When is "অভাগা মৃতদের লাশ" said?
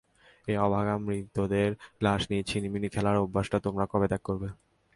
0.57-2.21